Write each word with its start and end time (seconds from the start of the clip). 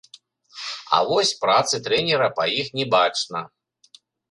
А 0.97 1.01
вось 1.09 1.33
працы 1.43 1.75
трэнера 1.89 2.31
па 2.41 2.49
іх 2.63 2.73
не 2.81 2.89
бачна. 2.97 3.45